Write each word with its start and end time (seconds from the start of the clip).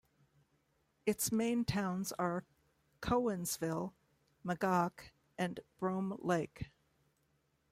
Its 1.05 1.31
main 1.31 1.63
towns 1.63 2.11
are 2.13 2.43
Cowansville, 3.03 3.93
Magog, 4.43 4.99
and 5.37 5.59
Brome 5.77 6.17
Lake. 6.23 6.71